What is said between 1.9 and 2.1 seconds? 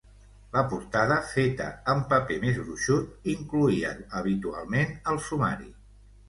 en